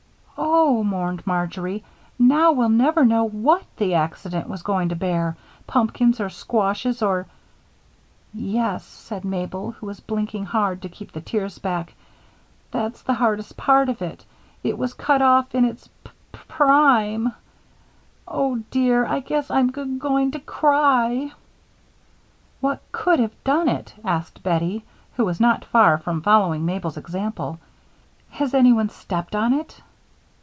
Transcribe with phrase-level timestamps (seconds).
[0.43, 1.83] "Oh," mourned Marjory,
[2.17, 7.27] "now we'll never know what 'The Accident' was going to bear, pumpkins or squashes or"
[8.53, 11.93] "Yes," said Mabel, who was blinking hard to keep the tears back,
[12.71, 14.25] "that's the hardest part of it,
[14.63, 17.33] it was cut off in its p prime
[18.27, 21.31] Oh, dear, I guess I'm g going to cry."
[22.59, 24.83] "What could have done it?" asked Bettie,
[25.17, 27.59] who was not far from following Mabel's example.
[28.31, 29.79] "Has anyone stepped on it?"